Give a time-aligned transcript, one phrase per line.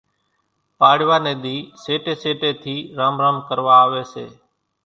[0.79, 4.25] پاڙوا ني ۮي سيٽي سيٽي ٿي رام رام ڪروا آوي سي